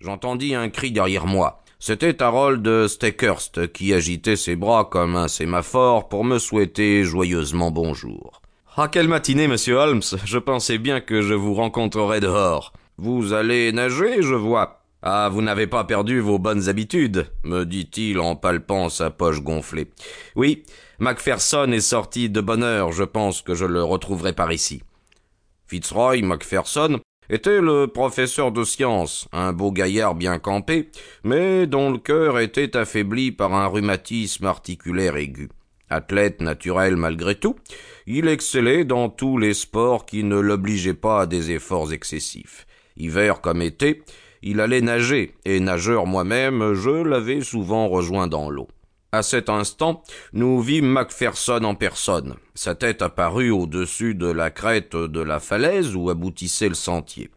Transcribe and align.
j'entendis 0.00 0.54
un 0.54 0.68
cri 0.68 0.92
derrière 0.92 1.26
moi. 1.26 1.62
C'était 1.78 2.22
Harold 2.22 2.88
Steckhurst 2.88 3.72
qui 3.72 3.92
agitait 3.92 4.36
ses 4.36 4.56
bras 4.56 4.84
comme 4.84 5.16
un 5.16 5.28
sémaphore 5.28 6.08
pour 6.08 6.24
me 6.24 6.38
souhaiter 6.38 7.04
joyeusement 7.04 7.70
bonjour. 7.70 8.40
Ah, 8.76 8.88
quelle 8.88 9.08
matinée, 9.08 9.48
monsieur 9.48 9.76
Holmes. 9.76 10.02
Je 10.24 10.38
pensais 10.38 10.78
bien 10.78 11.00
que 11.00 11.22
je 11.22 11.34
vous 11.34 11.54
rencontrerais 11.54 12.20
dehors. 12.20 12.72
Vous 12.98 13.32
allez 13.32 13.72
nager, 13.72 14.22
je 14.22 14.34
vois. 14.34 14.82
Ah, 15.02 15.28
vous 15.30 15.42
n'avez 15.42 15.66
pas 15.66 15.84
perdu 15.84 16.20
vos 16.20 16.38
bonnes 16.38 16.68
habitudes, 16.68 17.30
me 17.44 17.64
dit-il 17.64 18.18
en 18.18 18.36
palpant 18.36 18.88
sa 18.88 19.10
poche 19.10 19.40
gonflée. 19.40 19.90
Oui, 20.34 20.64
Macpherson 20.98 21.70
est 21.72 21.80
sorti 21.80 22.28
de 22.28 22.40
bonne 22.40 22.62
heure, 22.62 22.92
je 22.92 23.04
pense 23.04 23.42
que 23.42 23.54
je 23.54 23.66
le 23.66 23.84
retrouverai 23.84 24.32
par 24.32 24.52
ici. 24.52 24.82
Fitzroy 25.66 26.22
Macpherson 26.22 27.00
était 27.28 27.60
le 27.60 27.86
professeur 27.86 28.52
de 28.52 28.64
sciences, 28.64 29.28
un 29.32 29.52
beau 29.52 29.72
gaillard 29.72 30.14
bien 30.14 30.38
campé, 30.38 30.90
mais 31.24 31.66
dont 31.66 31.90
le 31.90 31.98
cœur 31.98 32.38
était 32.38 32.76
affaibli 32.76 33.32
par 33.32 33.54
un 33.54 33.66
rhumatisme 33.66 34.46
articulaire 34.46 35.16
aigu. 35.16 35.48
Athlète 35.88 36.40
naturel 36.40 36.96
malgré 36.96 37.36
tout, 37.36 37.56
il 38.06 38.28
excellait 38.28 38.84
dans 38.84 39.08
tous 39.08 39.38
les 39.38 39.54
sports 39.54 40.04
qui 40.04 40.24
ne 40.24 40.38
l'obligeaient 40.38 40.94
pas 40.94 41.22
à 41.22 41.26
des 41.26 41.52
efforts 41.52 41.92
excessifs. 41.92 42.66
Hiver 42.96 43.40
comme 43.40 43.62
été, 43.62 44.02
il 44.42 44.60
allait 44.60 44.80
nager, 44.80 45.34
et 45.44 45.60
nageur 45.60 46.06
moi-même, 46.06 46.74
je 46.74 46.90
l'avais 46.90 47.40
souvent 47.40 47.88
rejoint 47.88 48.26
dans 48.26 48.50
l'eau. 48.50 48.68
À 49.16 49.22
cet 49.22 49.48
instant, 49.48 50.02
nous 50.34 50.60
vîmes 50.60 50.88
Macpherson 50.88 51.64
en 51.64 51.74
personne. 51.74 52.34
Sa 52.54 52.74
tête 52.74 53.00
apparut 53.00 53.48
au-dessus 53.48 54.14
de 54.14 54.26
la 54.26 54.50
crête 54.50 54.94
de 54.94 55.20
la 55.20 55.40
falaise 55.40 55.96
où 55.96 56.10
aboutissait 56.10 56.68
le 56.68 56.74
sentier. 56.74 57.30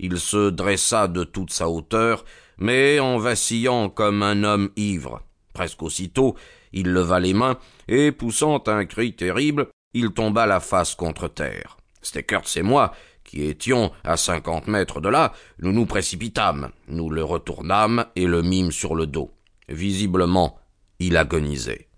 Il 0.00 0.18
se 0.18 0.50
dressa 0.50 1.06
de 1.06 1.22
toute 1.22 1.52
sa 1.52 1.68
hauteur, 1.68 2.24
mais 2.58 2.98
en 2.98 3.18
vacillant 3.18 3.90
comme 3.90 4.24
un 4.24 4.42
homme 4.42 4.70
ivre. 4.74 5.22
Presque 5.54 5.84
aussitôt, 5.84 6.34
il 6.72 6.92
leva 6.92 7.20
les 7.20 7.32
mains, 7.32 7.58
et 7.86 8.10
poussant 8.10 8.64
un 8.66 8.84
cri 8.84 9.14
terrible, 9.14 9.68
il 9.94 10.10
tomba 10.10 10.46
la 10.46 10.58
face 10.58 10.96
contre 10.96 11.28
terre. 11.28 11.76
Steckers 12.02 12.56
et 12.56 12.62
moi, 12.62 12.90
qui 13.22 13.44
étions 13.44 13.92
à 14.02 14.16
cinquante 14.16 14.66
mètres 14.66 15.00
de 15.00 15.08
là, 15.08 15.32
nous 15.60 15.70
nous 15.70 15.86
précipitâmes, 15.86 16.70
nous 16.88 17.08
le 17.08 17.22
retournâmes 17.22 18.06
et 18.16 18.26
le 18.26 18.42
mîmes 18.42 18.72
sur 18.72 18.96
le 18.96 19.06
dos. 19.06 19.30
Visiblement, 19.68 20.58
il 21.00 21.16
agonisait. 21.16 21.88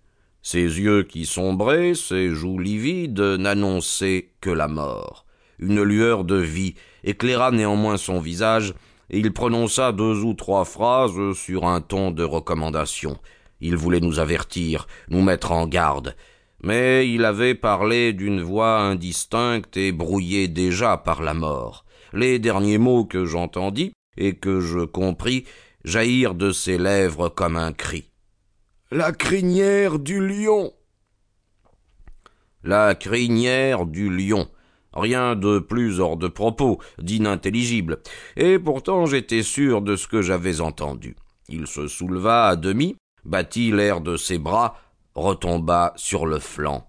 Ses 0.42 0.62
yeux 0.81 1.03
qui 1.03 1.27
sombraient, 1.27 1.95
ses 1.95 2.31
joues 2.31 2.58
livides, 2.58 3.20
n'annonçaient 3.20 4.31
que 4.41 4.50
la 4.50 4.69
mort. 4.69 5.27
Une 5.58 5.83
lueur 5.83 6.25
de 6.25 6.36
vie 6.36 6.75
éclaira 7.05 7.50
néanmoins 7.50 7.97
son 7.97 8.19
visage, 8.20 8.75
et 9.11 9.19
il 9.19 9.33
prononça 9.33 9.92
deux 9.92 10.23
ou 10.25 10.34
trois 10.34 10.64
phrases 10.64 11.34
sur 11.34 11.67
un 11.67 11.80
ton 11.80 12.11
de 12.11 12.25
recommandation. 12.25 13.19
Il 13.61 13.77
voulait 13.77 14.00
nous 14.00 14.19
avertir, 14.19 14.86
nous 15.08 15.23
mettre 15.23 15.53
en 15.53 15.67
garde, 15.67 16.17
mais 16.64 17.08
il 17.08 17.25
avait 17.25 17.55
parlé 17.55 18.12
d'une 18.12 18.41
voix 18.41 18.80
indistincte 18.80 19.77
et 19.77 19.92
brouillée 19.92 20.48
déjà 20.48 20.97
par 20.97 21.23
la 21.23 21.34
mort. 21.34 21.84
Les 22.12 22.39
derniers 22.39 22.78
mots 22.78 23.05
que 23.05 23.25
j'entendis 23.25 23.92
et 24.17 24.34
que 24.34 24.61
je 24.61 24.80
compris 24.80 25.45
jaillirent 25.84 26.34
de 26.34 26.50
ses 26.50 26.78
lèvres 26.78 27.28
comme 27.28 27.56
un 27.56 27.73
cri. 27.73 28.12
La 28.95 29.12
crinière 29.12 29.98
du 29.98 30.21
lion. 30.21 30.71
La 32.62 32.95
crinière 32.95 33.87
du 33.87 34.15
lion. 34.15 34.51
Rien 34.93 35.35
de 35.35 35.61
plus 35.61 35.98
hors 35.98 36.19
de 36.19 36.29
propos, 36.29 36.79
d'inintelligible, 36.98 38.03
et 38.37 38.59
pourtant 38.59 39.07
j'étais 39.07 39.43
sûr 39.43 39.81
de 39.81 39.97
ce 39.97 40.07
que 40.07 40.20
j'avais 40.20 40.61
entendu. 40.61 41.17
Il 41.48 41.67
se 41.67 41.89
souleva 41.89 42.48
à 42.48 42.57
demi, 42.57 42.95
battit 43.25 43.73
l'air 43.73 44.03
de 44.03 44.19
ses 44.19 44.37
bras, 44.37 44.77
retomba 45.15 45.95
sur 45.97 46.27
le 46.27 46.39
flanc. 46.39 46.87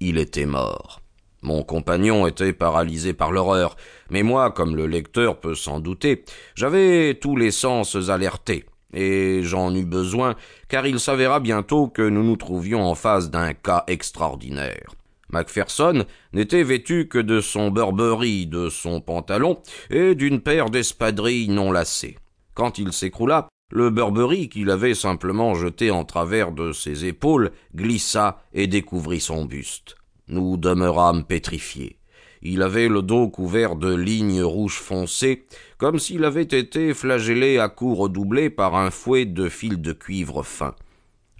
Il 0.00 0.18
était 0.18 0.46
mort. 0.46 1.00
Mon 1.42 1.62
compagnon 1.62 2.26
était 2.26 2.54
paralysé 2.54 3.12
par 3.12 3.30
l'horreur, 3.30 3.76
mais 4.10 4.24
moi, 4.24 4.50
comme 4.50 4.74
le 4.74 4.88
lecteur 4.88 5.38
peut 5.38 5.54
s'en 5.54 5.78
douter, 5.78 6.24
j'avais 6.56 7.14
tous 7.14 7.36
les 7.36 7.52
sens 7.52 7.94
alertés, 8.08 8.66
et 8.96 9.42
j'en 9.42 9.74
eus 9.74 9.84
besoin, 9.84 10.34
car 10.68 10.86
il 10.86 10.98
s'avéra 10.98 11.38
bientôt 11.38 11.86
que 11.86 12.02
nous 12.02 12.24
nous 12.24 12.36
trouvions 12.36 12.82
en 12.82 12.94
face 12.94 13.30
d'un 13.30 13.52
cas 13.52 13.84
extraordinaire. 13.86 14.94
Macpherson 15.28 16.04
n'était 16.32 16.62
vêtu 16.62 17.08
que 17.08 17.18
de 17.18 17.40
son 17.40 17.70
Burberry, 17.70 18.46
de 18.46 18.70
son 18.70 19.00
pantalon 19.00 19.58
et 19.90 20.14
d'une 20.14 20.40
paire 20.40 20.70
d'espadrilles 20.70 21.48
non 21.48 21.70
lacées. 21.70 22.16
Quand 22.54 22.78
il 22.78 22.92
s'écroula, 22.92 23.48
le 23.70 23.90
Burberry 23.90 24.48
qu'il 24.48 24.70
avait 24.70 24.94
simplement 24.94 25.54
jeté 25.54 25.90
en 25.90 26.04
travers 26.04 26.52
de 26.52 26.72
ses 26.72 27.04
épaules 27.04 27.50
glissa 27.74 28.40
et 28.54 28.66
découvrit 28.66 29.20
son 29.20 29.44
buste. 29.44 29.96
Nous 30.28 30.56
demeurâmes 30.56 31.24
pétrifiés. 31.24 31.98
Il 32.42 32.62
avait 32.62 32.88
le 32.88 33.02
dos 33.02 33.28
couvert 33.28 33.76
de 33.76 33.94
lignes 33.94 34.42
rouges 34.42 34.78
foncées, 34.78 35.44
comme 35.78 35.98
s'il 35.98 36.24
avait 36.24 36.42
été 36.42 36.94
flagellé 36.94 37.58
à 37.58 37.68
coups 37.68 37.98
redoublés 37.98 38.50
par 38.50 38.76
un 38.76 38.90
fouet 38.90 39.24
de 39.24 39.48
fil 39.48 39.80
de 39.80 39.92
cuivre 39.92 40.42
fin. 40.42 40.74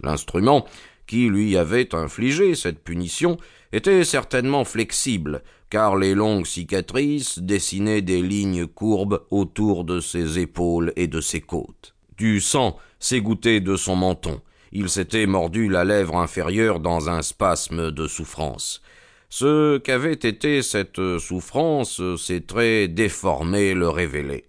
L'instrument 0.02 0.66
qui 1.06 1.28
lui 1.28 1.56
avait 1.56 1.94
infligé 1.94 2.54
cette 2.54 2.82
punition 2.82 3.36
était 3.72 4.04
certainement 4.04 4.64
flexible, 4.64 5.42
car 5.70 5.96
les 5.96 6.14
longues 6.14 6.46
cicatrices 6.46 7.38
dessinaient 7.38 8.02
des 8.02 8.22
lignes 8.22 8.66
courbes 8.66 9.24
autour 9.30 9.84
de 9.84 10.00
ses 10.00 10.38
épaules 10.38 10.92
et 10.96 11.06
de 11.06 11.20
ses 11.20 11.40
côtes. 11.40 11.94
Du 12.16 12.40
sang 12.40 12.76
s'égouttait 12.98 13.60
de 13.60 13.76
son 13.76 13.96
menton. 13.96 14.40
Il 14.72 14.88
s'était 14.88 15.26
mordu 15.26 15.68
la 15.68 15.84
lèvre 15.84 16.16
inférieure 16.16 16.80
dans 16.80 17.08
un 17.08 17.22
spasme 17.22 17.90
de 17.90 18.06
souffrance. 18.06 18.82
Ce 19.28 19.78
qu'avait 19.78 20.12
été 20.12 20.62
cette 20.62 21.18
souffrance, 21.18 22.00
ses 22.16 22.42
traits 22.42 22.94
déformés 22.94 23.74
le 23.74 23.88
révélaient. 23.88 24.44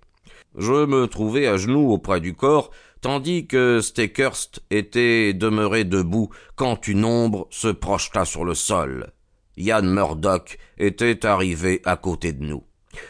Je 0.58 0.86
me 0.86 1.08
trouvais 1.08 1.48
à 1.48 1.58
genoux 1.58 1.92
auprès 1.92 2.20
du 2.20 2.34
corps, 2.34 2.72
tandis 3.02 3.48
que 3.48 3.82
Steckhurst 3.82 4.62
était 4.70 5.34
demeuré 5.34 5.84
debout 5.84 6.30
quand 6.56 6.88
une 6.88 7.06
ombre 7.06 7.48
se 7.50 7.68
projeta 7.68 8.26
sur 8.26 8.46
le 8.46 8.56
sol. 8.56 9.12
Yann 9.56 9.88
Murdoch 9.90 10.58
était 10.78 11.26
arrivé 11.26 11.82
à 11.86 11.98
côté 11.98 12.32
de 12.32 12.44
nous. 12.44 12.64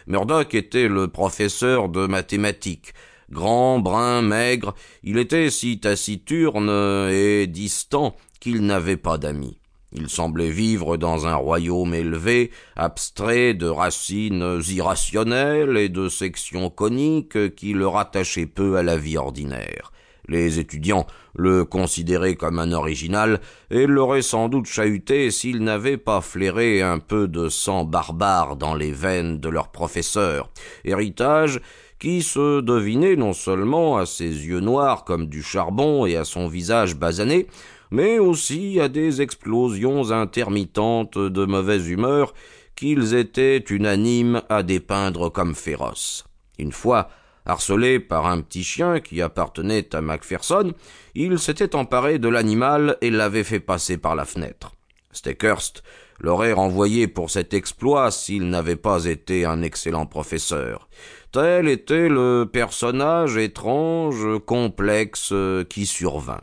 Murdoch 0.08 0.54
était 0.56 0.88
le 0.88 1.08
professeur 1.08 1.90
de 1.90 2.08
mathématiques, 2.08 2.94
Grand, 3.30 3.80
brun, 3.80 4.22
maigre, 4.22 4.74
il 5.04 5.18
était 5.18 5.50
si 5.50 5.80
taciturne 5.82 6.70
et 7.12 7.46
distant 7.48 8.16
qu'il 8.40 8.66
n'avait 8.66 8.96
pas 8.96 9.18
d'amis. 9.18 9.60
Il 9.94 10.10
semblait 10.10 10.50
vivre 10.50 10.98
dans 10.98 11.28
un 11.28 11.36
royaume 11.36 11.94
élevé, 11.94 12.52
abstrait 12.76 13.54
de 13.54 13.68
racines 13.68 14.60
irrationnelles 14.70 15.78
et 15.78 15.90
de 15.90 16.10
sections 16.10 16.70
coniques 16.70 17.56
qui 17.56 17.74
le 17.74 17.88
rattachaient 17.88 18.48
peu 18.48 18.76
à 18.76 18.84
la 18.84 18.98
vie 18.98 19.18
ordinaire. 19.18 19.92
Les 20.28 20.60
étudiants 20.60 21.08
le 21.36 21.64
considéraient 21.64 22.36
comme 22.36 22.60
un 22.60 22.74
original 22.74 23.40
et 23.72 23.88
l'auraient 23.88 24.22
sans 24.22 24.50
doute 24.50 24.66
chahuté 24.66 25.32
s'il 25.32 25.64
n'avait 25.64 25.98
pas 25.98 26.20
flairé 26.20 26.82
un 26.82 27.00
peu 27.00 27.30
de 27.30 27.48
sang 27.48 27.86
barbare 27.86 28.58
dans 28.58 28.76
les 28.76 28.92
veines 28.92 29.40
de 29.40 29.48
leur 29.48 29.70
professeur, 29.70 30.50
héritage 30.84 31.62
qui 31.98 32.22
se 32.22 32.62
devinait 32.62 33.16
non 33.16 33.34
seulement 33.34 33.98
à 33.98 34.06
ses 34.06 34.26
yeux 34.26 34.60
noirs 34.60 35.06
comme 35.06 35.28
du 35.28 35.42
charbon 35.42 36.06
et 36.06 36.18
à 36.18 36.26
son 36.26 36.48
visage 36.48 36.96
basané, 36.96 37.48
mais 37.92 38.20
aussi 38.20 38.80
à 38.80 38.88
des 38.88 39.22
explosions 39.22 40.12
intermittentes 40.12 41.18
de 41.18 41.46
mauvaise 41.46 41.88
humeur 41.88 42.34
qu'ils 42.76 43.16
étaient 43.16 43.64
unanimes 43.70 44.42
à 44.50 44.64
dépeindre 44.64 45.32
comme 45.32 45.56
féroces. 45.56 46.26
Une 46.60 46.72
fois, 46.72 47.10
harcelé 47.46 48.00
par 48.00 48.28
un 48.28 48.42
petit 48.42 48.64
chien 48.64 49.00
qui 49.00 49.22
appartenait 49.22 49.96
à 49.96 50.02
Macpherson, 50.02 50.74
il 51.16 51.40
s'était 51.40 51.76
emparé 51.76 52.20
de 52.20 52.30
l'animal 52.30 52.98
et 53.02 53.10
l'avait 53.10 53.44
fait 53.44 53.60
passer 53.60 53.98
par 53.98 54.16
la 54.16 54.26
fenêtre. 54.26 54.74
Steckhurst 55.12 55.84
l'aurait 56.20 56.54
renvoyé 56.54 57.08
pour 57.08 57.30
cet 57.30 57.54
exploit 57.54 58.12
s'il 58.12 58.50
n'avait 58.50 58.76
pas 58.76 59.06
été 59.06 59.46
un 59.46 59.62
excellent 59.62 60.06
professeur. 60.06 60.90
Tel 61.32 61.68
était 61.68 62.10
le 62.10 62.46
personnage 62.52 63.38
étrange, 63.38 64.40
complexe, 64.46 65.34
qui 65.70 65.86
survint. 65.86 66.42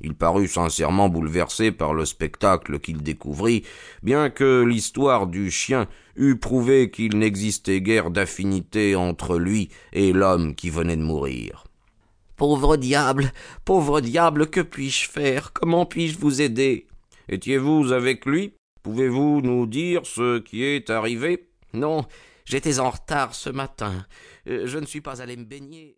Il 0.00 0.14
parut 0.14 0.48
sincèrement 0.48 1.08
bouleversé 1.08 1.72
par 1.72 1.94
le 1.94 2.04
spectacle 2.04 2.80
qu'il 2.80 3.02
découvrit, 3.02 3.64
bien 4.02 4.30
que 4.30 4.62
l'histoire 4.62 5.26
du 5.26 5.50
chien 5.50 5.88
eût 6.16 6.36
prouvé 6.36 6.90
qu'il 6.90 7.18
n'existait 7.18 7.80
guère 7.80 8.10
d'affinité 8.10 8.96
entre 8.96 9.38
lui 9.38 9.68
et 9.92 10.12
l'homme 10.12 10.54
qui 10.54 10.70
venait 10.70 10.96
de 10.96 11.02
mourir. 11.02 11.64
Pauvre 12.36 12.76
diable, 12.76 13.32
pauvre 13.66 14.00
diable, 14.00 14.48
que 14.48 14.60
puis-je 14.60 15.08
faire? 15.10 15.52
Comment 15.52 15.84
puis-je 15.84 16.18
vous 16.18 16.40
aider? 16.40 16.86
Étiez-vous 17.28 17.92
avec 17.92 18.24
lui? 18.24 18.54
Pouvez-vous 18.82 19.42
nous 19.42 19.66
dire 19.66 20.06
ce 20.06 20.38
qui 20.38 20.64
est 20.64 20.88
arrivé? 20.88 21.48
Non, 21.74 22.06
j'étais 22.46 22.80
en 22.80 22.90
retard 22.90 23.34
ce 23.34 23.50
matin. 23.50 24.06
Euh, 24.48 24.66
je 24.66 24.78
ne 24.78 24.86
suis 24.86 25.02
pas 25.02 25.20
allé 25.20 25.36
me 25.36 25.44
baigner. 25.44 25.88